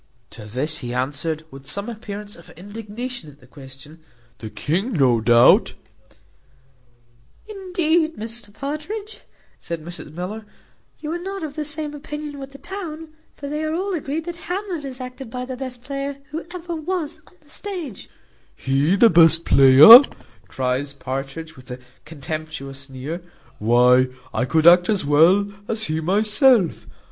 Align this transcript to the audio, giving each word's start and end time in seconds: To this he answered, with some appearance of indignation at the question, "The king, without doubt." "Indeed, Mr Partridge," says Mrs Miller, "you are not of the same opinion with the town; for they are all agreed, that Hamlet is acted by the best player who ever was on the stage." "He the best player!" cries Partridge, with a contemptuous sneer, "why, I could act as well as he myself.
To 0.31 0.45
this 0.47 0.79
he 0.79 0.95
answered, 0.95 1.45
with 1.51 1.67
some 1.67 1.87
appearance 1.87 2.35
of 2.35 2.49
indignation 2.57 3.29
at 3.29 3.39
the 3.39 3.45
question, 3.45 3.99
"The 4.39 4.49
king, 4.49 4.93
without 4.93 5.25
doubt." 5.25 5.73
"Indeed, 7.47 8.15
Mr 8.15 8.51
Partridge," 8.51 9.21
says 9.59 9.77
Mrs 9.77 10.11
Miller, 10.11 10.47
"you 11.01 11.11
are 11.11 11.19
not 11.19 11.43
of 11.43 11.53
the 11.55 11.63
same 11.63 11.93
opinion 11.93 12.39
with 12.39 12.51
the 12.51 12.57
town; 12.57 13.09
for 13.35 13.47
they 13.47 13.63
are 13.63 13.75
all 13.75 13.93
agreed, 13.93 14.25
that 14.25 14.37
Hamlet 14.47 14.83
is 14.83 14.99
acted 14.99 15.29
by 15.29 15.45
the 15.45 15.55
best 15.55 15.83
player 15.83 16.17
who 16.31 16.47
ever 16.51 16.75
was 16.75 17.21
on 17.27 17.33
the 17.41 17.49
stage." 17.51 18.09
"He 18.55 18.95
the 18.95 19.11
best 19.11 19.45
player!" 19.45 19.99
cries 20.47 20.93
Partridge, 20.93 21.55
with 21.55 21.69
a 21.69 21.77
contemptuous 22.05 22.79
sneer, 22.85 23.21
"why, 23.59 24.07
I 24.33 24.45
could 24.45 24.65
act 24.65 24.89
as 24.89 25.05
well 25.05 25.53
as 25.67 25.83
he 25.83 25.99
myself. 26.01 26.87